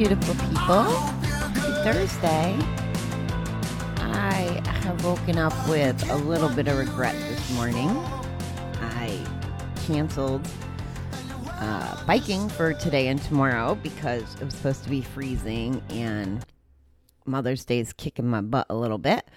beautiful 0.00 0.34
people. 0.46 0.84
Happy 0.84 1.82
Thursday. 1.84 2.56
I 3.98 4.62
have 4.64 5.04
woken 5.04 5.36
up 5.36 5.52
with 5.68 6.08
a 6.08 6.16
little 6.16 6.48
bit 6.48 6.68
of 6.68 6.78
regret 6.78 7.14
this 7.28 7.52
morning. 7.52 7.90
I 8.80 9.22
canceled 9.84 10.48
uh, 11.50 12.02
biking 12.06 12.48
for 12.48 12.72
today 12.72 13.08
and 13.08 13.20
tomorrow 13.20 13.74
because 13.74 14.22
it 14.36 14.44
was 14.46 14.54
supposed 14.54 14.84
to 14.84 14.88
be 14.88 15.02
freezing 15.02 15.82
and 15.90 16.46
Mother's 17.26 17.66
Day 17.66 17.80
is 17.80 17.92
kicking 17.92 18.26
my 18.26 18.40
butt 18.40 18.68
a 18.70 18.74
little 18.74 18.96
bit. 18.96 19.28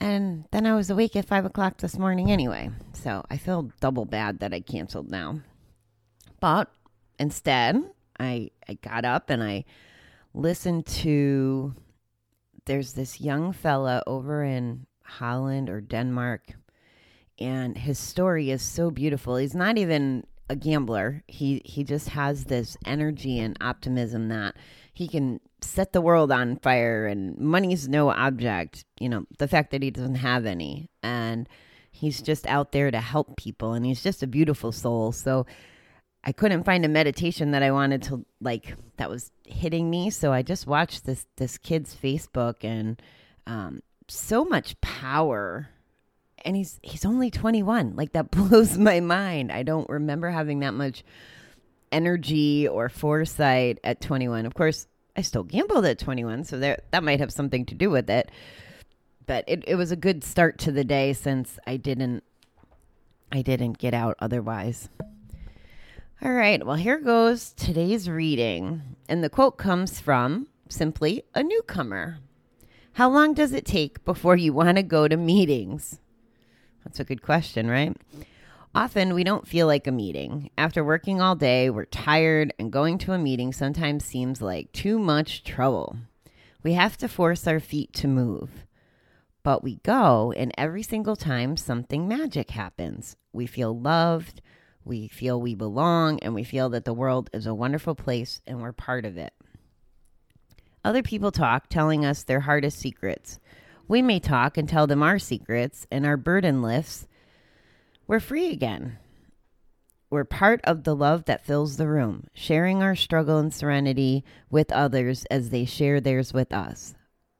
And 0.00 0.46
then 0.50 0.66
I 0.66 0.74
was 0.74 0.90
awake 0.90 1.14
at 1.14 1.26
five 1.26 1.44
o'clock 1.44 1.76
this 1.76 1.96
morning 1.96 2.32
anyway. 2.32 2.70
So 2.92 3.24
I 3.30 3.36
feel 3.36 3.70
double 3.78 4.04
bad 4.04 4.40
that 4.40 4.52
I 4.52 4.58
canceled 4.58 5.12
now. 5.12 5.42
But 6.40 6.72
instead, 7.20 7.84
I 8.20 8.50
I 8.68 8.74
got 8.74 9.04
up 9.04 9.30
and 9.30 9.42
I 9.42 9.64
listened 10.34 10.86
to 10.86 11.74
there's 12.66 12.92
this 12.92 13.20
young 13.20 13.52
fella 13.52 14.02
over 14.06 14.44
in 14.44 14.86
Holland 15.02 15.68
or 15.68 15.80
Denmark 15.80 16.54
and 17.40 17.76
his 17.76 17.98
story 17.98 18.50
is 18.50 18.62
so 18.62 18.90
beautiful. 18.90 19.36
He's 19.36 19.54
not 19.54 19.78
even 19.78 20.26
a 20.48 20.56
gambler. 20.56 21.22
He 21.26 21.62
he 21.64 21.84
just 21.84 22.10
has 22.10 22.44
this 22.44 22.76
energy 22.84 23.38
and 23.38 23.56
optimism 23.60 24.28
that 24.28 24.56
he 24.92 25.08
can 25.08 25.40
set 25.62 25.92
the 25.92 26.00
world 26.00 26.30
on 26.30 26.56
fire 26.56 27.06
and 27.06 27.38
money's 27.38 27.88
no 27.88 28.10
object. 28.10 28.84
You 28.98 29.08
know, 29.08 29.24
the 29.38 29.48
fact 29.48 29.70
that 29.70 29.82
he 29.82 29.90
doesn't 29.90 30.16
have 30.16 30.44
any 30.44 30.90
and 31.02 31.48
he's 31.90 32.20
just 32.20 32.46
out 32.46 32.72
there 32.72 32.90
to 32.90 33.00
help 33.00 33.36
people 33.36 33.72
and 33.72 33.86
he's 33.86 34.02
just 34.02 34.22
a 34.22 34.26
beautiful 34.26 34.72
soul. 34.72 35.12
So 35.12 35.46
I 36.22 36.32
couldn't 36.32 36.64
find 36.64 36.84
a 36.84 36.88
meditation 36.88 37.52
that 37.52 37.62
I 37.62 37.70
wanted 37.70 38.02
to 38.04 38.24
like 38.40 38.74
that 38.98 39.08
was 39.08 39.32
hitting 39.46 39.88
me, 39.88 40.10
so 40.10 40.32
I 40.32 40.42
just 40.42 40.66
watched 40.66 41.06
this 41.06 41.26
this 41.36 41.56
kid's 41.56 41.94
Facebook 41.94 42.56
and 42.62 43.00
um, 43.46 43.82
so 44.08 44.44
much 44.44 44.78
power. 44.80 45.68
And 46.44 46.56
he's 46.56 46.78
he's 46.82 47.04
only 47.04 47.30
21. 47.30 47.96
Like 47.96 48.12
that 48.12 48.30
blows 48.32 48.76
my 48.76 49.00
mind. 49.00 49.50
I 49.50 49.62
don't 49.62 49.88
remember 49.88 50.30
having 50.30 50.60
that 50.60 50.74
much 50.74 51.04
energy 51.90 52.68
or 52.68 52.88
foresight 52.88 53.78
at 53.82 54.00
21. 54.00 54.46
Of 54.46 54.54
course, 54.54 54.86
I 55.16 55.22
still 55.22 55.42
gambled 55.42 55.86
at 55.86 55.98
21, 55.98 56.44
so 56.44 56.58
there 56.58 56.80
that 56.90 57.02
might 57.02 57.20
have 57.20 57.32
something 57.32 57.64
to 57.66 57.74
do 57.74 57.88
with 57.88 58.10
it. 58.10 58.30
But 59.26 59.44
it, 59.46 59.64
it 59.66 59.76
was 59.76 59.90
a 59.90 59.96
good 59.96 60.22
start 60.22 60.58
to 60.60 60.72
the 60.72 60.84
day 60.84 61.14
since 61.14 61.58
I 61.66 61.78
didn't 61.78 62.24
I 63.32 63.40
didn't 63.40 63.78
get 63.78 63.94
out 63.94 64.16
otherwise. 64.18 64.90
All 66.22 66.32
right, 66.32 66.62
well, 66.66 66.76
here 66.76 66.98
goes 66.98 67.54
today's 67.54 68.06
reading. 68.06 68.82
And 69.08 69.24
the 69.24 69.30
quote 69.30 69.56
comes 69.56 70.00
from 70.00 70.48
simply 70.68 71.24
a 71.34 71.42
newcomer. 71.42 72.18
How 72.92 73.08
long 73.08 73.32
does 73.32 73.54
it 73.54 73.64
take 73.64 74.04
before 74.04 74.36
you 74.36 74.52
want 74.52 74.76
to 74.76 74.82
go 74.82 75.08
to 75.08 75.16
meetings? 75.16 75.98
That's 76.84 77.00
a 77.00 77.04
good 77.04 77.22
question, 77.22 77.70
right? 77.70 77.96
Often 78.74 79.14
we 79.14 79.24
don't 79.24 79.48
feel 79.48 79.66
like 79.66 79.86
a 79.86 79.92
meeting. 79.92 80.50
After 80.58 80.84
working 80.84 81.22
all 81.22 81.36
day, 81.36 81.70
we're 81.70 81.86
tired, 81.86 82.52
and 82.58 82.70
going 82.70 82.98
to 82.98 83.14
a 83.14 83.18
meeting 83.18 83.50
sometimes 83.50 84.04
seems 84.04 84.42
like 84.42 84.72
too 84.72 84.98
much 84.98 85.42
trouble. 85.42 85.96
We 86.62 86.74
have 86.74 86.98
to 86.98 87.08
force 87.08 87.46
our 87.46 87.60
feet 87.60 87.94
to 87.94 88.08
move. 88.08 88.66
But 89.42 89.64
we 89.64 89.76
go, 89.76 90.34
and 90.36 90.52
every 90.58 90.82
single 90.82 91.16
time 91.16 91.56
something 91.56 92.06
magic 92.06 92.50
happens. 92.50 93.16
We 93.32 93.46
feel 93.46 93.74
loved, 93.78 94.42
we 94.84 95.08
feel 95.08 95.40
we 95.40 95.54
belong, 95.54 96.18
and 96.20 96.34
we 96.34 96.44
feel 96.44 96.68
that 96.70 96.84
the 96.84 96.94
world 96.94 97.30
is 97.32 97.46
a 97.46 97.54
wonderful 97.54 97.94
place 97.94 98.40
and 98.46 98.60
we're 98.60 98.72
part 98.72 99.04
of 99.04 99.16
it. 99.16 99.32
Other 100.84 101.02
people 101.02 101.30
talk, 101.30 101.68
telling 101.68 102.04
us 102.04 102.22
their 102.22 102.40
hardest 102.40 102.78
secrets. 102.78 103.38
We 103.86 104.02
may 104.02 104.20
talk 104.20 104.56
and 104.56 104.68
tell 104.68 104.86
them 104.86 105.02
our 105.02 105.18
secrets, 105.18 105.86
and 105.90 106.06
our 106.06 106.16
burden 106.16 106.62
lifts. 106.62 107.06
We're 108.06 108.20
free 108.20 108.50
again. 108.50 108.98
We're 110.08 110.24
part 110.24 110.60
of 110.64 110.84
the 110.84 110.96
love 110.96 111.26
that 111.26 111.44
fills 111.44 111.76
the 111.76 111.86
room, 111.86 112.26
sharing 112.32 112.82
our 112.82 112.96
struggle 112.96 113.38
and 113.38 113.52
serenity 113.52 114.24
with 114.50 114.72
others 114.72 115.24
as 115.26 115.50
they 115.50 115.64
share 115.64 116.00
theirs 116.00 116.32
with 116.32 116.52
us. 116.52 116.94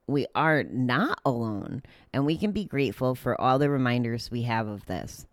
We 0.06 0.26
are 0.34 0.62
not 0.64 1.20
alone, 1.24 1.82
and 2.12 2.26
we 2.26 2.36
can 2.36 2.52
be 2.52 2.64
grateful 2.64 3.14
for 3.14 3.40
all 3.40 3.58
the 3.58 3.70
reminders 3.70 4.30
we 4.30 4.42
have 4.42 4.68
of 4.68 4.86
this. 4.86 5.26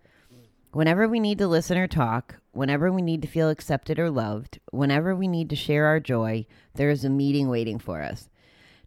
Whenever 0.72 1.07
we 1.07 1.19
need 1.19 1.38
to 1.38 1.47
listen 1.47 1.78
or 1.78 1.88
talk, 1.88 2.35
whenever 2.51 2.91
we 2.91 3.01
need 3.01 3.22
to 3.22 3.28
feel 3.28 3.50
accepted 3.50 3.97
or 3.97 4.11
loved, 4.11 4.59
whenever 4.72 5.16
we 5.16 5.28
need 5.28 5.50
to 5.50 5.55
share 5.55 5.85
our 5.85 6.00
joy, 6.00 6.45
there 6.75 6.89
is 6.89 7.05
a 7.05 7.09
meeting 7.09 7.47
waiting 7.47 7.79
for 7.79 8.01
us. 8.01 8.29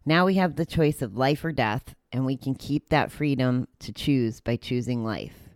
Now 0.04 0.26
we 0.26 0.34
have 0.34 0.56
the 0.56 0.66
choice 0.66 1.02
of 1.02 1.16
life 1.16 1.44
or 1.44 1.52
death, 1.52 1.94
and 2.12 2.26
we 2.26 2.36
can 2.36 2.54
keep 2.54 2.90
that 2.90 3.10
freedom 3.10 3.66
to 3.80 3.92
choose 3.92 4.40
by 4.40 4.56
choosing 4.56 5.04
life. 5.04 5.48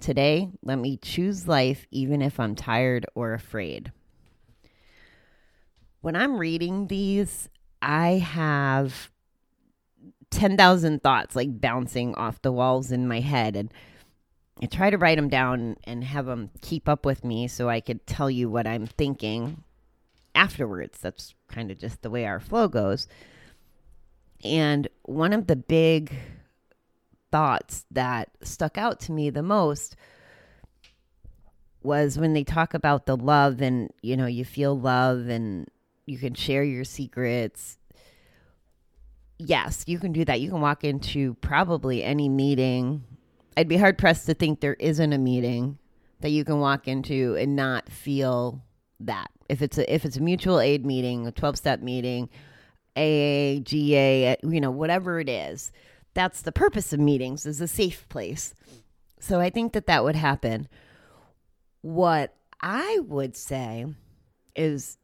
Today, 0.00 0.50
let 0.62 0.78
me 0.78 0.96
choose 0.96 1.48
life 1.48 1.86
even 1.90 2.22
if 2.22 2.40
I'm 2.40 2.54
tired 2.54 3.04
or 3.14 3.34
afraid. 3.34 3.92
When 6.00 6.16
I'm 6.16 6.38
reading 6.38 6.86
these, 6.86 7.48
I 7.82 8.12
have 8.12 9.10
10,000 10.30 11.02
thoughts 11.02 11.36
like 11.36 11.60
bouncing 11.60 12.14
off 12.14 12.40
the 12.40 12.52
walls 12.52 12.92
in 12.92 13.08
my 13.08 13.20
head. 13.20 13.56
And 13.56 13.72
I 14.62 14.66
try 14.66 14.90
to 14.90 14.98
write 14.98 15.16
them 15.16 15.28
down 15.28 15.76
and 15.84 16.04
have 16.04 16.26
them 16.26 16.50
keep 16.60 16.88
up 16.88 17.06
with 17.06 17.24
me 17.24 17.48
so 17.48 17.68
I 17.68 17.80
could 17.80 18.06
tell 18.06 18.30
you 18.30 18.50
what 18.50 18.66
I'm 18.66 18.86
thinking 18.86 19.64
afterwards. 20.34 20.98
That's 21.00 21.34
kind 21.48 21.70
of 21.70 21.78
just 21.78 22.02
the 22.02 22.10
way 22.10 22.26
our 22.26 22.40
flow 22.40 22.68
goes. 22.68 23.08
And 24.44 24.88
one 25.02 25.32
of 25.32 25.46
the 25.46 25.56
big 25.56 26.12
thoughts 27.30 27.84
that 27.90 28.30
stuck 28.42 28.76
out 28.76 29.00
to 29.00 29.12
me 29.12 29.30
the 29.30 29.42
most 29.42 29.96
was 31.82 32.18
when 32.18 32.34
they 32.34 32.44
talk 32.44 32.74
about 32.74 33.06
the 33.06 33.16
love 33.16 33.62
and, 33.62 33.90
you 34.02 34.16
know, 34.16 34.26
you 34.26 34.44
feel 34.44 34.78
love 34.78 35.28
and 35.28 35.68
you 36.04 36.18
can 36.18 36.34
share 36.34 36.64
your 36.64 36.84
secrets. 36.84 37.78
Yes, 39.38 39.84
you 39.86 39.98
can 39.98 40.12
do 40.12 40.24
that. 40.26 40.40
You 40.40 40.50
can 40.50 40.60
walk 40.60 40.84
into 40.84 41.34
probably 41.34 42.02
any 42.02 42.28
meeting 42.28 43.04
I'd 43.60 43.68
be 43.68 43.76
hard 43.76 43.98
pressed 43.98 44.24
to 44.24 44.32
think 44.32 44.60
there 44.60 44.72
isn't 44.78 45.12
a 45.12 45.18
meeting 45.18 45.76
that 46.22 46.30
you 46.30 46.46
can 46.46 46.60
walk 46.60 46.88
into 46.88 47.36
and 47.38 47.54
not 47.54 47.90
feel 47.90 48.62
that. 49.00 49.30
If 49.50 49.60
it's 49.60 49.76
a 49.76 49.94
if 49.94 50.06
it's 50.06 50.16
a 50.16 50.22
mutual 50.22 50.60
aid 50.60 50.86
meeting, 50.86 51.26
a 51.26 51.32
12-step 51.32 51.82
meeting, 51.82 52.30
AA, 52.96 53.60
GA, 53.62 54.36
you 54.42 54.62
know, 54.62 54.70
whatever 54.70 55.20
it 55.20 55.28
is, 55.28 55.72
that's 56.14 56.40
the 56.40 56.52
purpose 56.52 56.94
of 56.94 57.00
meetings 57.00 57.44
is 57.44 57.60
a 57.60 57.68
safe 57.68 58.08
place. 58.08 58.54
So 59.18 59.40
I 59.40 59.50
think 59.50 59.74
that 59.74 59.86
that 59.88 60.04
would 60.04 60.16
happen. 60.16 60.66
What 61.82 62.34
I 62.62 63.00
would 63.00 63.36
say 63.36 63.84
is 64.56 64.96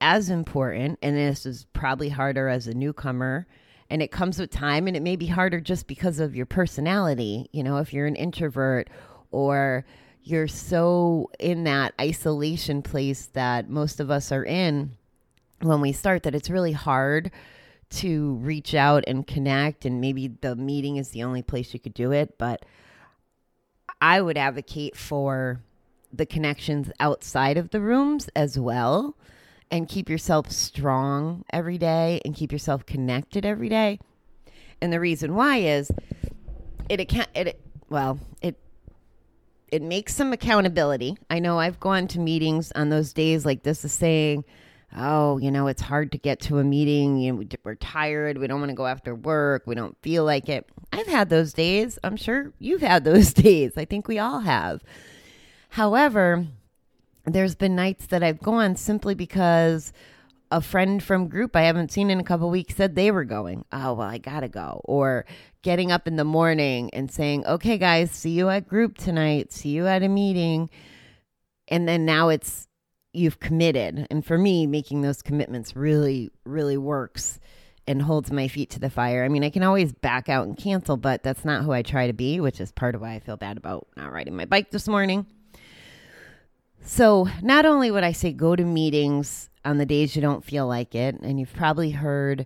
as 0.00 0.30
important, 0.30 1.00
and 1.02 1.16
this 1.16 1.46
is 1.46 1.66
probably 1.72 2.10
harder 2.10 2.48
as 2.48 2.68
a 2.68 2.74
newcomer 2.74 3.48
and 3.90 4.02
it 4.02 4.10
comes 4.10 4.38
with 4.38 4.50
time 4.50 4.86
and 4.86 4.96
it 4.96 5.02
may 5.02 5.16
be 5.16 5.26
harder 5.26 5.60
just 5.60 5.86
because 5.86 6.18
of 6.18 6.34
your 6.34 6.46
personality 6.46 7.48
you 7.52 7.62
know 7.62 7.78
if 7.78 7.92
you're 7.92 8.06
an 8.06 8.16
introvert 8.16 8.88
or 9.30 9.84
you're 10.22 10.48
so 10.48 11.30
in 11.38 11.64
that 11.64 11.92
isolation 12.00 12.82
place 12.82 13.26
that 13.26 13.68
most 13.68 14.00
of 14.00 14.10
us 14.10 14.32
are 14.32 14.44
in 14.44 14.96
when 15.60 15.80
we 15.80 15.92
start 15.92 16.22
that 16.22 16.34
it's 16.34 16.50
really 16.50 16.72
hard 16.72 17.30
to 17.90 18.34
reach 18.36 18.74
out 18.74 19.04
and 19.06 19.26
connect 19.26 19.84
and 19.84 20.00
maybe 20.00 20.28
the 20.40 20.56
meeting 20.56 20.96
is 20.96 21.10
the 21.10 21.22
only 21.22 21.42
place 21.42 21.72
you 21.72 21.80
could 21.80 21.94
do 21.94 22.12
it. 22.12 22.36
But 22.38 22.64
i 24.00 24.20
would 24.20 24.36
advocate 24.36 24.96
for 24.96 25.60
the 26.12 26.26
connections 26.26 26.90
outside 26.98 27.56
of 27.56 27.70
the 27.70 27.80
rooms 27.80 28.28
as 28.34 28.58
well 28.58 29.16
and 29.70 29.88
keep 29.88 30.08
yourself 30.08 30.50
strong 30.50 31.44
every 31.52 31.78
day 31.78 32.20
and 32.24 32.34
keep 32.34 32.52
yourself 32.52 32.86
connected 32.86 33.44
every 33.44 33.68
day. 33.68 33.98
And 34.80 34.92
the 34.92 35.00
reason 35.00 35.34
why 35.34 35.58
is 35.58 35.90
it 36.88 37.00
account 37.00 37.28
it 37.34 37.60
well, 37.88 38.18
it 38.42 38.58
it 39.68 39.82
makes 39.82 40.14
some 40.14 40.32
accountability. 40.32 41.16
I 41.30 41.38
know 41.38 41.58
I've 41.58 41.80
gone 41.80 42.06
to 42.08 42.20
meetings 42.20 42.70
on 42.72 42.90
those 42.90 43.12
days 43.12 43.44
like 43.44 43.62
this 43.62 43.84
is 43.84 43.92
saying, 43.92 44.44
oh, 44.96 45.38
you 45.38 45.50
know, 45.50 45.66
it's 45.66 45.82
hard 45.82 46.12
to 46.12 46.18
get 46.18 46.40
to 46.42 46.58
a 46.58 46.64
meeting. 46.64 47.16
You 47.18 47.32
know, 47.32 47.44
we're 47.64 47.74
tired. 47.74 48.38
We 48.38 48.46
don't 48.46 48.60
want 48.60 48.70
to 48.70 48.76
go 48.76 48.86
after 48.86 49.14
work. 49.14 49.64
We 49.66 49.74
don't 49.74 49.96
feel 50.02 50.24
like 50.24 50.48
it. 50.48 50.68
I've 50.92 51.06
had 51.06 51.28
those 51.28 51.52
days. 51.52 51.98
I'm 52.04 52.16
sure 52.16 52.52
you've 52.58 52.82
had 52.82 53.04
those 53.04 53.32
days. 53.34 53.72
I 53.76 53.84
think 53.84 54.06
we 54.06 54.18
all 54.18 54.40
have. 54.40 54.82
However, 55.70 56.46
there's 57.26 57.54
been 57.54 57.74
nights 57.74 58.06
that 58.06 58.22
I've 58.22 58.40
gone 58.40 58.76
simply 58.76 59.14
because 59.14 59.92
a 60.50 60.60
friend 60.60 61.02
from 61.02 61.28
group 61.28 61.56
I 61.56 61.62
haven't 61.62 61.90
seen 61.90 62.10
in 62.10 62.20
a 62.20 62.24
couple 62.24 62.50
weeks 62.50 62.76
said 62.76 62.94
they 62.94 63.10
were 63.10 63.24
going. 63.24 63.64
Oh, 63.72 63.94
well, 63.94 64.08
I 64.08 64.18
got 64.18 64.40
to 64.40 64.48
go. 64.48 64.80
Or 64.84 65.24
getting 65.62 65.90
up 65.90 66.06
in 66.06 66.16
the 66.16 66.24
morning 66.24 66.90
and 66.92 67.10
saying, 67.10 67.46
okay, 67.46 67.78
guys, 67.78 68.10
see 68.10 68.30
you 68.30 68.48
at 68.50 68.68
group 68.68 68.98
tonight, 68.98 69.52
see 69.52 69.70
you 69.70 69.86
at 69.86 70.02
a 70.02 70.08
meeting. 70.08 70.70
And 71.68 71.88
then 71.88 72.04
now 72.04 72.28
it's, 72.28 72.68
you've 73.12 73.40
committed. 73.40 74.06
And 74.10 74.24
for 74.24 74.36
me, 74.36 74.66
making 74.66 75.00
those 75.00 75.22
commitments 75.22 75.74
really, 75.74 76.30
really 76.44 76.76
works 76.76 77.40
and 77.86 78.00
holds 78.00 78.30
my 78.30 78.48
feet 78.48 78.70
to 78.70 78.80
the 78.80 78.90
fire. 78.90 79.24
I 79.24 79.28
mean, 79.28 79.44
I 79.44 79.50
can 79.50 79.62
always 79.62 79.92
back 79.92 80.28
out 80.28 80.46
and 80.46 80.56
cancel, 80.56 80.96
but 80.96 81.22
that's 81.22 81.44
not 81.44 81.64
who 81.64 81.72
I 81.72 81.82
try 81.82 82.06
to 82.06 82.12
be, 82.12 82.40
which 82.40 82.60
is 82.60 82.70
part 82.72 82.94
of 82.94 83.00
why 83.00 83.14
I 83.14 83.18
feel 83.18 83.36
bad 83.36 83.56
about 83.56 83.86
not 83.96 84.12
riding 84.12 84.36
my 84.36 84.44
bike 84.44 84.70
this 84.70 84.88
morning. 84.88 85.26
So, 86.86 87.28
not 87.42 87.64
only 87.64 87.90
would 87.90 88.04
I 88.04 88.12
say 88.12 88.32
go 88.32 88.54
to 88.54 88.62
meetings 88.62 89.48
on 89.64 89.78
the 89.78 89.86
days 89.86 90.14
you 90.14 90.20
don't 90.20 90.44
feel 90.44 90.66
like 90.66 90.94
it, 90.94 91.18
and 91.22 91.40
you've 91.40 91.54
probably 91.54 91.90
heard 91.90 92.44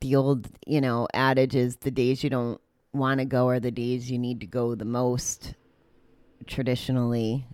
the 0.00 0.14
old, 0.14 0.48
you 0.66 0.80
know, 0.80 1.08
adage 1.12 1.56
is 1.56 1.76
the 1.76 1.90
days 1.90 2.22
you 2.22 2.30
don't 2.30 2.60
want 2.92 3.18
to 3.18 3.24
go 3.24 3.48
are 3.48 3.58
the 3.58 3.72
days 3.72 4.08
you 4.08 4.18
need 4.18 4.38
to 4.40 4.46
go 4.46 4.76
the 4.76 4.84
most 4.84 5.54
traditionally. 6.46 7.44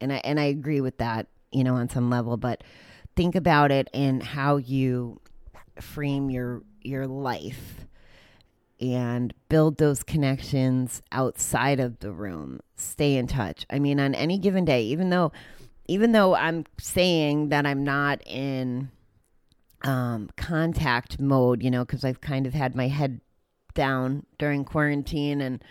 And 0.00 0.12
I 0.12 0.16
and 0.22 0.38
I 0.38 0.44
agree 0.44 0.80
with 0.80 0.98
that, 0.98 1.26
you 1.50 1.64
know, 1.64 1.74
on 1.74 1.88
some 1.88 2.10
level, 2.10 2.36
but 2.36 2.62
think 3.16 3.34
about 3.34 3.72
it 3.72 3.88
and 3.92 4.22
how 4.22 4.56
you 4.56 5.20
frame 5.80 6.30
your 6.30 6.62
your 6.80 7.08
life 7.08 7.86
and 8.80 9.34
build 9.48 9.78
those 9.78 10.02
connections 10.02 11.02
outside 11.12 11.80
of 11.80 11.98
the 12.00 12.12
room. 12.12 12.60
Stay 12.76 13.16
in 13.16 13.26
touch. 13.26 13.66
I 13.70 13.78
mean, 13.78 14.00
on 14.00 14.14
any 14.14 14.38
given 14.38 14.64
day, 14.64 14.82
even 14.84 15.10
though 15.10 15.32
even 15.86 16.12
though 16.12 16.36
I'm 16.36 16.64
saying 16.78 17.48
that 17.48 17.66
I'm 17.66 17.82
not 17.82 18.22
in 18.24 18.90
um, 19.82 20.30
contact 20.36 21.18
mode, 21.18 21.62
you 21.62 21.70
know, 21.70 21.84
because 21.84 22.04
I've 22.04 22.20
kind 22.20 22.46
of 22.46 22.54
had 22.54 22.76
my 22.76 22.86
head 22.86 23.20
down 23.74 24.24
during 24.38 24.64
quarantine, 24.64 25.40
and 25.40 25.64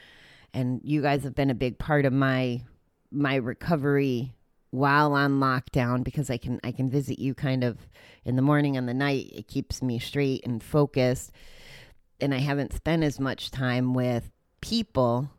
and 0.54 0.82
you 0.84 1.02
guys 1.02 1.24
have 1.24 1.36
been 1.36 1.50
a 1.50 1.56
big 1.56 1.80
part 1.80 2.06
of 2.06 2.14
my 2.14 2.62
my 3.12 3.36
recovery 3.36 4.36
while 4.72 5.14
on 5.14 5.40
lockdown 5.40 6.04
because 6.04 6.30
I 6.30 6.38
can 6.38 6.60
I 6.64 6.72
can 6.72 6.90
visit 6.90 7.20
you 7.20 7.34
kind 7.34 7.64
of 7.64 7.78
in 8.26 8.36
the 8.36 8.42
morning 8.42 8.78
and 8.78 8.88
the 8.88 8.94
night. 8.94 9.32
It 9.34 9.48
keeps 9.48 9.82
me 9.82 10.00
straight 10.00 10.46
and 10.46 10.62
focused, 10.62 11.32
and 12.22 12.34
I 12.34 12.40
haven't 12.40 12.74
spent 12.74 13.04
as 13.04 13.20
much 13.20 13.52
time 13.52 13.94
with 13.94 14.32
people. 14.62 15.30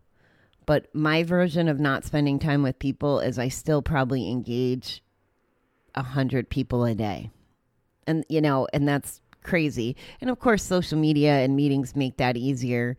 But 0.67 0.95
my 0.95 1.23
version 1.25 1.69
of 1.69 1.81
not 1.81 2.05
spending 2.05 2.39
time 2.39 2.63
with 2.63 2.79
people 2.79 3.21
is 3.21 3.39
I 3.39 3.49
still 3.49 3.83
probably 3.83 4.31
engage 4.31 5.03
a 5.95 6.03
hundred 6.03 6.49
people 6.49 6.85
a 6.85 6.95
day 6.95 7.31
and 8.07 8.25
you 8.29 8.41
know 8.41 8.67
and 8.73 8.87
that's 8.87 9.21
crazy 9.43 9.97
and 10.21 10.29
of 10.29 10.39
course 10.39 10.63
social 10.63 10.99
media 10.99 11.39
and 11.39 11.57
meetings 11.57 11.97
make 11.97 12.17
that 12.19 12.37
easier 12.37 12.97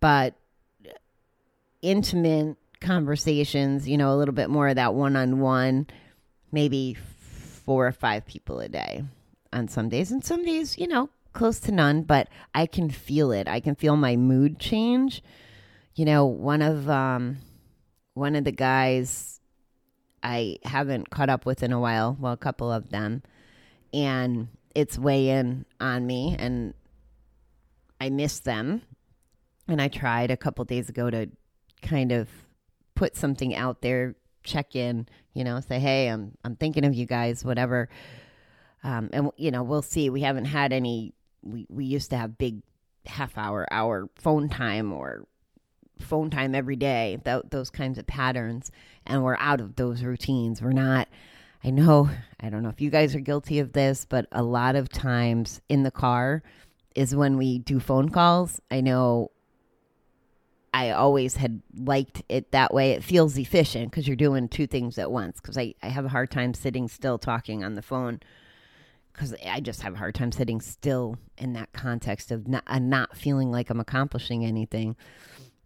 but 0.00 0.34
intimate 1.82 2.56
conversations 2.80 3.88
you 3.88 3.98
know 3.98 4.14
a 4.14 4.16
little 4.16 4.34
bit 4.34 4.48
more 4.48 4.68
of 4.68 4.76
that 4.76 4.94
one-on-one 4.94 5.86
maybe 6.50 6.94
four 6.94 7.86
or 7.86 7.92
five 7.92 8.24
people 8.24 8.60
a 8.60 8.68
day 8.68 9.04
on 9.52 9.68
some 9.68 9.88
days 9.88 10.10
and 10.10 10.24
some 10.24 10.44
days 10.44 10.78
you 10.78 10.86
know 10.86 11.08
close 11.32 11.58
to 11.60 11.72
none 11.72 12.02
but 12.02 12.28
i 12.54 12.66
can 12.66 12.90
feel 12.90 13.32
it 13.32 13.48
i 13.48 13.60
can 13.60 13.74
feel 13.74 13.96
my 13.96 14.16
mood 14.16 14.58
change 14.58 15.22
you 15.94 16.04
know 16.04 16.24
one 16.26 16.62
of 16.62 16.88
um 16.88 17.38
one 18.14 18.36
of 18.36 18.44
the 18.44 18.52
guys 18.52 19.40
i 20.22 20.56
haven't 20.64 21.10
caught 21.10 21.30
up 21.30 21.46
with 21.46 21.62
in 21.62 21.72
a 21.72 21.80
while 21.80 22.16
well 22.20 22.32
a 22.32 22.36
couple 22.36 22.70
of 22.70 22.90
them 22.90 23.22
and 23.92 24.48
it's 24.74 24.98
weighing 24.98 25.64
on 25.80 26.06
me 26.06 26.36
and 26.38 26.74
I 28.02 28.10
miss 28.10 28.40
them. 28.40 28.82
And 29.68 29.80
I 29.80 29.86
tried 29.86 30.32
a 30.32 30.36
couple 30.36 30.64
days 30.64 30.88
ago 30.88 31.08
to 31.08 31.28
kind 31.82 32.10
of 32.10 32.28
put 32.96 33.16
something 33.16 33.54
out 33.54 33.80
there, 33.80 34.16
check 34.42 34.74
in, 34.74 35.06
you 35.34 35.44
know, 35.44 35.60
say, 35.60 35.78
"Hey, 35.78 36.08
I'm 36.08 36.32
I'm 36.44 36.56
thinking 36.56 36.84
of 36.84 36.94
you 36.94 37.06
guys, 37.06 37.44
whatever." 37.44 37.88
Um, 38.82 39.08
and 39.12 39.30
you 39.36 39.52
know, 39.52 39.62
we'll 39.62 39.82
see. 39.82 40.10
We 40.10 40.22
haven't 40.22 40.46
had 40.46 40.72
any. 40.72 41.14
We 41.42 41.66
we 41.68 41.84
used 41.84 42.10
to 42.10 42.16
have 42.16 42.38
big 42.38 42.62
half 43.06 43.36
hour, 43.36 43.66
hour 43.70 44.08
phone 44.16 44.48
time 44.48 44.92
or 44.92 45.26
phone 46.00 46.30
time 46.30 46.54
every 46.54 46.76
day. 46.76 47.18
Th- 47.24 47.42
those 47.50 47.70
kinds 47.70 47.98
of 47.98 48.06
patterns, 48.06 48.70
and 49.06 49.22
we're 49.22 49.36
out 49.36 49.60
of 49.60 49.76
those 49.76 50.02
routines. 50.02 50.62
We're 50.62 50.72
not. 50.72 51.08
I 51.64 51.70
know, 51.70 52.10
I 52.40 52.50
don't 52.50 52.64
know 52.64 52.70
if 52.70 52.80
you 52.80 52.90
guys 52.90 53.14
are 53.14 53.20
guilty 53.20 53.60
of 53.60 53.72
this, 53.72 54.04
but 54.04 54.26
a 54.32 54.42
lot 54.42 54.74
of 54.74 54.88
times 54.88 55.60
in 55.68 55.84
the 55.84 55.92
car 55.92 56.42
is 56.96 57.14
when 57.14 57.36
we 57.36 57.60
do 57.60 57.78
phone 57.78 58.08
calls. 58.08 58.60
I 58.68 58.80
know 58.80 59.30
I 60.74 60.90
always 60.90 61.36
had 61.36 61.62
liked 61.76 62.22
it 62.28 62.50
that 62.50 62.74
way. 62.74 62.92
It 62.92 63.04
feels 63.04 63.38
efficient 63.38 63.90
because 63.90 64.08
you're 64.08 64.16
doing 64.16 64.48
two 64.48 64.66
things 64.66 64.98
at 64.98 65.12
once. 65.12 65.40
Because 65.40 65.56
I, 65.56 65.74
I 65.82 65.88
have 65.88 66.04
a 66.04 66.10
hard 66.10 66.30
time 66.30 66.54
sitting 66.54 66.88
still 66.88 67.18
talking 67.18 67.62
on 67.62 67.74
the 67.74 67.82
phone 67.82 68.20
because 69.12 69.34
I 69.46 69.60
just 69.60 69.82
have 69.82 69.94
a 69.94 69.98
hard 69.98 70.14
time 70.14 70.32
sitting 70.32 70.60
still 70.60 71.16
in 71.38 71.52
that 71.52 71.72
context 71.72 72.30
of 72.30 72.48
not, 72.48 72.64
uh, 72.66 72.78
not 72.78 73.16
feeling 73.16 73.50
like 73.50 73.70
I'm 73.70 73.80
accomplishing 73.80 74.44
anything. 74.44 74.96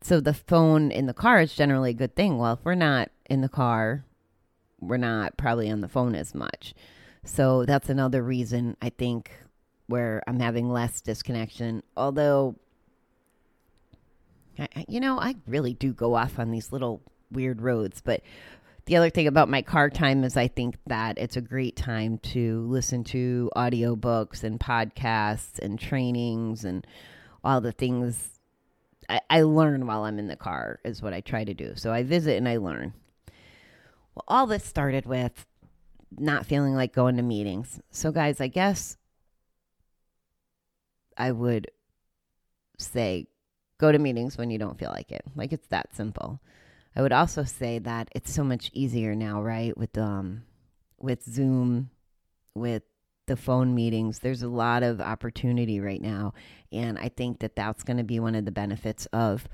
So 0.02 0.20
the 0.20 0.34
phone 0.34 0.90
in 0.90 1.06
the 1.06 1.14
car 1.14 1.40
is 1.40 1.54
generally 1.54 1.90
a 1.90 1.94
good 1.94 2.14
thing. 2.14 2.38
Well, 2.38 2.54
if 2.54 2.64
we're 2.64 2.74
not 2.74 3.10
in 3.28 3.40
the 3.40 3.48
car, 3.48 4.04
we're 4.80 4.96
not 4.96 5.36
probably 5.36 5.70
on 5.70 5.80
the 5.80 5.88
phone 5.88 6.14
as 6.14 6.34
much. 6.34 6.74
So 7.24 7.64
that's 7.64 7.88
another 7.88 8.22
reason 8.22 8.76
I 8.80 8.90
think 8.90 9.30
where 9.86 10.22
I'm 10.26 10.40
having 10.40 10.70
less 10.70 11.00
disconnection. 11.00 11.82
Although, 11.96 12.56
I, 14.58 14.84
you 14.88 15.00
know, 15.00 15.18
I 15.18 15.36
really 15.46 15.74
do 15.74 15.92
go 15.92 16.14
off 16.14 16.38
on 16.38 16.50
these 16.50 16.72
little 16.72 17.02
weird 17.30 17.62
roads. 17.62 18.00
But 18.00 18.22
the 18.86 18.96
other 18.96 19.10
thing 19.10 19.26
about 19.26 19.48
my 19.48 19.62
car 19.62 19.90
time 19.90 20.22
is 20.22 20.36
I 20.36 20.48
think 20.48 20.76
that 20.86 21.18
it's 21.18 21.36
a 21.36 21.40
great 21.40 21.76
time 21.76 22.18
to 22.18 22.60
listen 22.68 23.02
to 23.04 23.50
audiobooks 23.56 24.44
and 24.44 24.60
podcasts 24.60 25.58
and 25.58 25.78
trainings 25.78 26.64
and 26.64 26.86
all 27.42 27.60
the 27.60 27.72
things 27.72 28.36
I, 29.08 29.20
I 29.28 29.42
learn 29.42 29.86
while 29.86 30.04
I'm 30.04 30.18
in 30.18 30.28
the 30.28 30.36
car, 30.36 30.80
is 30.84 31.02
what 31.02 31.12
I 31.12 31.20
try 31.20 31.44
to 31.44 31.54
do. 31.54 31.72
So 31.76 31.92
I 31.92 32.02
visit 32.02 32.36
and 32.36 32.48
I 32.48 32.56
learn. 32.58 32.92
Well, 34.14 34.24
all 34.28 34.46
this 34.46 34.64
started 34.64 35.06
with 35.06 35.46
not 36.16 36.46
feeling 36.46 36.74
like 36.74 36.92
going 36.92 37.16
to 37.16 37.22
meetings. 37.22 37.80
So, 37.90 38.12
guys, 38.12 38.40
I 38.40 38.48
guess 38.48 38.96
I 41.16 41.32
would 41.32 41.70
say 42.78 43.26
go 43.78 43.90
to 43.90 43.98
meetings 43.98 44.38
when 44.38 44.50
you 44.50 44.58
don't 44.58 44.78
feel 44.78 44.90
like 44.90 45.10
it. 45.10 45.22
Like 45.34 45.52
it's 45.52 45.66
that 45.68 45.94
simple. 45.94 46.40
I 46.96 47.02
would 47.02 47.12
also 47.12 47.44
say 47.44 47.78
that 47.80 48.08
it's 48.14 48.32
so 48.32 48.42
much 48.42 48.70
easier 48.72 49.14
now, 49.14 49.42
right? 49.42 49.76
With 49.76 49.96
um 49.98 50.44
with 50.98 51.22
Zoom, 51.24 51.90
with 52.54 52.82
the 53.26 53.36
phone 53.36 53.74
meetings, 53.74 54.20
there's 54.20 54.42
a 54.42 54.48
lot 54.48 54.82
of 54.82 55.00
opportunity 55.00 55.78
right 55.80 56.00
now, 56.00 56.32
and 56.72 56.98
I 56.98 57.10
think 57.10 57.40
that 57.40 57.54
that's 57.54 57.82
going 57.82 57.98
to 57.98 58.04
be 58.04 58.18
one 58.18 58.34
of 58.34 58.44
the 58.44 58.52
benefits 58.52 59.06
of 59.06 59.46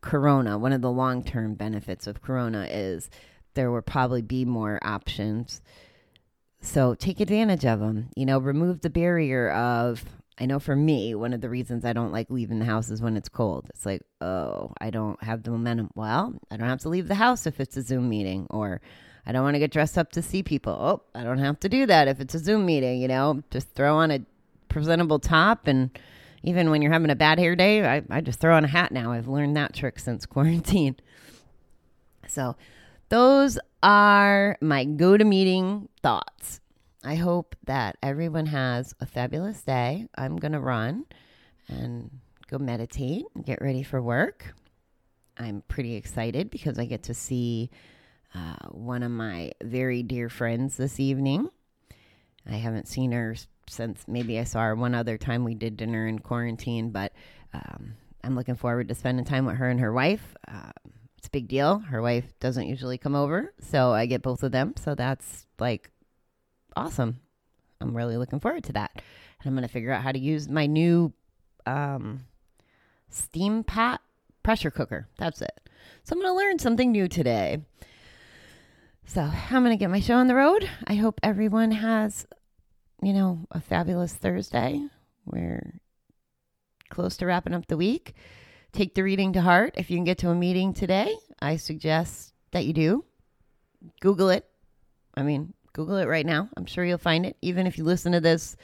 corona. 0.00 0.56
One 0.56 0.72
of 0.72 0.80
the 0.80 0.90
long-term 0.90 1.54
benefits 1.54 2.06
of 2.06 2.22
corona 2.22 2.66
is 2.70 3.10
there 3.54 3.70
will 3.70 3.82
probably 3.82 4.22
be 4.22 4.44
more 4.44 4.78
options. 4.82 5.60
So 6.62 6.94
take 6.94 7.20
advantage 7.20 7.66
of 7.66 7.80
them. 7.80 8.10
You 8.16 8.24
know, 8.24 8.38
remove 8.38 8.80
the 8.80 8.90
barrier 8.90 9.50
of 9.50 10.04
I 10.40 10.46
know 10.46 10.58
for 10.58 10.74
me, 10.74 11.14
one 11.14 11.34
of 11.34 11.42
the 11.42 11.50
reasons 11.50 11.84
I 11.84 11.92
don't 11.92 12.12
like 12.12 12.30
leaving 12.30 12.60
the 12.60 12.64
house 12.64 12.88
is 12.88 13.02
when 13.02 13.16
it's 13.16 13.28
cold. 13.28 13.66
It's 13.68 13.84
like, 13.84 14.00
oh, 14.22 14.72
I 14.80 14.88
don't 14.88 15.22
have 15.22 15.42
the 15.42 15.50
momentum. 15.50 15.90
Well, 15.94 16.34
I 16.50 16.56
don't 16.56 16.68
have 16.68 16.80
to 16.80 16.88
leave 16.88 17.08
the 17.08 17.14
house 17.14 17.46
if 17.46 17.60
it's 17.60 17.76
a 17.76 17.82
Zoom 17.82 18.08
meeting, 18.08 18.46
or 18.48 18.80
I 19.26 19.32
don't 19.32 19.42
want 19.42 19.56
to 19.56 19.58
get 19.58 19.70
dressed 19.70 19.98
up 19.98 20.12
to 20.12 20.22
see 20.22 20.42
people. 20.42 20.72
Oh, 20.72 21.02
I 21.14 21.24
don't 21.24 21.38
have 21.38 21.60
to 21.60 21.68
do 21.68 21.84
that 21.86 22.08
if 22.08 22.20
it's 22.20 22.34
a 22.34 22.38
Zoom 22.38 22.64
meeting, 22.64 23.02
you 23.02 23.08
know, 23.08 23.42
just 23.50 23.68
throw 23.74 23.96
on 23.96 24.10
a 24.10 24.20
presentable 24.70 25.18
top. 25.18 25.66
And 25.66 25.90
even 26.42 26.70
when 26.70 26.80
you're 26.80 26.92
having 26.92 27.10
a 27.10 27.16
bad 27.16 27.38
hair 27.38 27.54
day, 27.54 27.86
I, 27.86 28.02
I 28.08 28.22
just 28.22 28.40
throw 28.40 28.56
on 28.56 28.64
a 28.64 28.68
hat 28.68 28.92
now. 28.92 29.12
I've 29.12 29.28
learned 29.28 29.56
that 29.56 29.74
trick 29.74 29.98
since 29.98 30.24
quarantine. 30.26 30.96
So, 32.26 32.56
those 33.10 33.58
are 33.82 34.56
my 34.62 34.84
go 34.84 35.18
to 35.18 35.24
meeting 35.24 35.88
thoughts. 36.02 36.59
I 37.02 37.14
hope 37.14 37.56
that 37.64 37.96
everyone 38.02 38.46
has 38.46 38.94
a 39.00 39.06
fabulous 39.06 39.62
day. 39.62 40.06
I'm 40.16 40.36
going 40.36 40.52
to 40.52 40.60
run 40.60 41.06
and 41.68 42.10
go 42.50 42.58
meditate 42.58 43.24
and 43.34 43.44
get 43.44 43.62
ready 43.62 43.82
for 43.82 44.02
work. 44.02 44.54
I'm 45.38 45.62
pretty 45.66 45.94
excited 45.94 46.50
because 46.50 46.78
I 46.78 46.84
get 46.84 47.04
to 47.04 47.14
see 47.14 47.70
uh, 48.34 48.68
one 48.70 49.02
of 49.02 49.10
my 49.10 49.52
very 49.62 50.02
dear 50.02 50.28
friends 50.28 50.76
this 50.76 51.00
evening. 51.00 51.48
I 52.46 52.56
haven't 52.56 52.88
seen 52.88 53.12
her 53.12 53.34
since 53.66 54.04
maybe 54.06 54.38
I 54.38 54.44
saw 54.44 54.60
her 54.60 54.74
one 54.74 54.94
other 54.94 55.16
time 55.16 55.44
we 55.44 55.54
did 55.54 55.78
dinner 55.78 56.06
in 56.06 56.18
quarantine, 56.18 56.90
but 56.90 57.12
um, 57.54 57.94
I'm 58.22 58.36
looking 58.36 58.56
forward 58.56 58.88
to 58.88 58.94
spending 58.94 59.24
time 59.24 59.46
with 59.46 59.56
her 59.56 59.70
and 59.70 59.80
her 59.80 59.92
wife. 59.92 60.36
Uh, 60.46 60.72
It's 61.16 61.28
a 61.28 61.30
big 61.30 61.48
deal. 61.48 61.78
Her 61.78 62.02
wife 62.02 62.38
doesn't 62.40 62.66
usually 62.66 62.98
come 62.98 63.14
over, 63.14 63.54
so 63.60 63.92
I 63.92 64.04
get 64.06 64.22
both 64.22 64.42
of 64.42 64.52
them. 64.52 64.74
So 64.76 64.94
that's 64.94 65.46
like 65.58 65.90
awesome. 66.76 67.20
I'm 67.80 67.96
really 67.96 68.16
looking 68.16 68.40
forward 68.40 68.64
to 68.64 68.72
that. 68.74 68.90
And 68.94 69.46
I'm 69.46 69.54
going 69.54 69.66
to 69.66 69.72
figure 69.72 69.92
out 69.92 70.02
how 70.02 70.12
to 70.12 70.18
use 70.18 70.48
my 70.48 70.66
new 70.66 71.12
um, 71.66 72.26
steam 73.08 73.64
pot 73.64 74.00
pressure 74.42 74.70
cooker. 74.70 75.08
That's 75.18 75.40
it. 75.42 75.68
So 76.04 76.14
I'm 76.14 76.20
going 76.20 76.32
to 76.32 76.36
learn 76.36 76.58
something 76.58 76.92
new 76.92 77.08
today. 77.08 77.58
So 79.06 79.22
I'm 79.22 79.64
going 79.64 79.76
to 79.76 79.80
get 79.80 79.90
my 79.90 80.00
show 80.00 80.14
on 80.14 80.28
the 80.28 80.34
road. 80.34 80.68
I 80.86 80.94
hope 80.94 81.20
everyone 81.22 81.72
has, 81.72 82.26
you 83.02 83.12
know, 83.12 83.46
a 83.50 83.60
fabulous 83.60 84.14
Thursday. 84.14 84.86
We're 85.24 85.80
close 86.90 87.16
to 87.18 87.26
wrapping 87.26 87.54
up 87.54 87.66
the 87.66 87.76
week. 87.76 88.14
Take 88.72 88.94
the 88.94 89.02
reading 89.02 89.32
to 89.32 89.40
heart. 89.40 89.74
If 89.76 89.90
you 89.90 89.96
can 89.96 90.04
get 90.04 90.18
to 90.18 90.30
a 90.30 90.34
meeting 90.34 90.74
today, 90.74 91.14
I 91.40 91.56
suggest 91.56 92.34
that 92.52 92.66
you 92.66 92.72
do. 92.72 93.04
Google 94.00 94.30
it. 94.30 94.46
I 95.14 95.22
mean, 95.22 95.54
Google 95.72 95.96
it 95.96 96.06
right 96.06 96.26
now. 96.26 96.48
I'm 96.56 96.66
sure 96.66 96.84
you'll 96.84 96.98
find 96.98 97.24
it. 97.24 97.36
Even 97.42 97.66
if 97.66 97.78
you 97.78 97.84
listen 97.84 98.12
to 98.12 98.20
this 98.20 98.56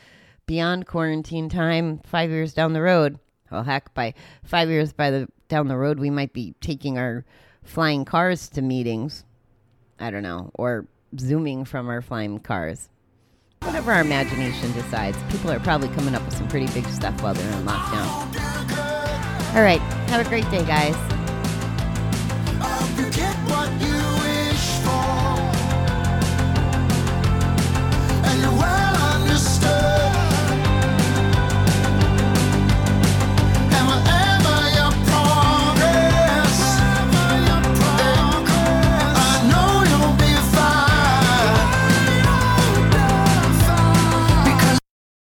beyond 0.47 0.87
quarantine 0.87 1.49
time, 1.49 2.01
five 2.05 2.31
years 2.31 2.55
down 2.55 2.73
the 2.73 2.83
road. 2.83 3.19
Well, 3.51 3.63
heck, 3.63 3.95
by 3.95 4.15
five 4.43 4.69
years 4.69 4.93
by 4.93 5.11
the 5.11 5.29
down 5.49 5.69
the 5.69 5.77
road, 5.77 5.99
we 5.99 6.11
might 6.11 6.33
be 6.33 6.55
taking 6.61 6.99
our 6.99 7.25
flying 7.63 8.05
cars 8.05 8.49
to 8.51 8.63
meetings. 8.63 9.25
I 9.99 10.11
don't 10.11 10.23
know, 10.23 10.51
or 10.55 10.87
zooming 11.19 11.65
from 11.65 11.89
our 11.89 12.03
flying 12.03 12.39
cars. 12.41 12.89
Whatever 13.63 13.93
our 13.93 14.01
imagination 14.01 14.73
decides, 14.73 15.17
people 15.31 15.51
are 15.51 15.61
probably 15.61 15.89
coming 15.89 16.15
up 16.15 16.25
with 16.25 16.37
some 16.37 16.49
pretty 16.49 16.67
big 16.73 16.87
stuff 16.87 17.21
while 17.23 17.35
they're 17.35 17.59
in 17.59 17.65
lockdown. 17.65 19.55
All 19.55 19.63
right, 19.63 19.81
have 20.11 20.27
a 20.27 20.29
great 20.29 20.49
day, 20.51 20.65
guys. 20.65 21.16